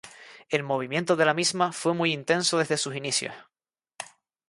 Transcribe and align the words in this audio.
El 0.49 0.63
movimiento 0.63 1.15
de 1.15 1.25
la 1.25 1.35
misma 1.35 1.71
fue 1.73 1.93
muy 1.93 2.11
intenso 2.11 2.57
desde 2.57 2.75
sus 2.75 2.95
inicios. 2.95 3.35